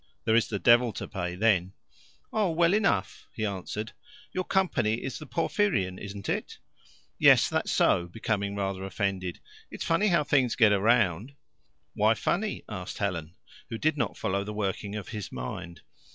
[0.25, 1.73] There is the devil to pay then.
[2.33, 3.91] "Oh, well enough," he answered.
[4.33, 6.57] "Your company is the Porphyrion, isn't it?"
[7.19, 9.39] "Yes, that's so" becoming rather offended.
[9.69, 11.35] "It's funny how things get round."
[11.93, 13.35] "Why funny?" asked Helen,
[13.69, 15.81] who did not follow the workings of his mind.